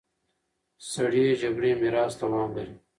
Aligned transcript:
سړې 0.91 1.25
جګړې 1.41 1.71
میراث 1.81 2.13
دوام 2.21 2.49
لري. 2.57 2.75